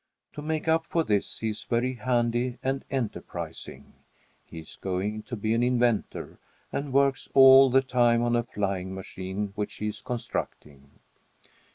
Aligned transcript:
To 0.33 0.41
make 0.41 0.67
up 0.67 0.87
for 0.87 1.03
this, 1.03 1.37
he 1.37 1.49
is 1.49 1.63
very 1.63 1.93
handy 1.93 2.57
and 2.63 2.83
enterprising. 2.89 3.93
He 4.43 4.57
is 4.57 4.75
going 4.75 5.21
to 5.21 5.35
be 5.35 5.53
an 5.53 5.61
inventor 5.61 6.39
and 6.71 6.91
works 6.91 7.29
all 7.35 7.69
the 7.69 7.83
time 7.83 8.23
on 8.23 8.35
a 8.35 8.41
flying 8.41 8.95
machine 8.95 9.53
which 9.55 9.75
he 9.75 9.89
is 9.89 10.01
constructing. 10.01 10.89